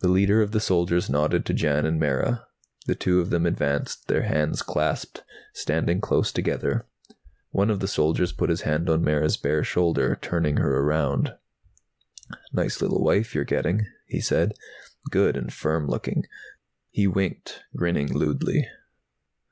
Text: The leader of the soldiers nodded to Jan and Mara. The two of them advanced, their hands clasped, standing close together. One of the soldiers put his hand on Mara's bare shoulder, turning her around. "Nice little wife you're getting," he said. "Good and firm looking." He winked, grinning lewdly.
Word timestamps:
The 0.00 0.08
leader 0.08 0.42
of 0.42 0.50
the 0.50 0.58
soldiers 0.58 1.08
nodded 1.08 1.46
to 1.46 1.54
Jan 1.54 1.86
and 1.86 2.00
Mara. 2.00 2.48
The 2.88 2.96
two 2.96 3.20
of 3.20 3.30
them 3.30 3.46
advanced, 3.46 4.08
their 4.08 4.22
hands 4.22 4.62
clasped, 4.62 5.22
standing 5.52 6.00
close 6.00 6.32
together. 6.32 6.88
One 7.50 7.70
of 7.70 7.78
the 7.78 7.86
soldiers 7.86 8.32
put 8.32 8.50
his 8.50 8.62
hand 8.62 8.90
on 8.90 9.04
Mara's 9.04 9.36
bare 9.36 9.62
shoulder, 9.62 10.18
turning 10.20 10.56
her 10.56 10.80
around. 10.80 11.36
"Nice 12.52 12.82
little 12.82 13.00
wife 13.00 13.32
you're 13.32 13.44
getting," 13.44 13.86
he 14.08 14.20
said. 14.20 14.54
"Good 15.08 15.36
and 15.36 15.52
firm 15.52 15.86
looking." 15.86 16.24
He 16.90 17.06
winked, 17.06 17.62
grinning 17.76 18.12
lewdly. 18.12 18.66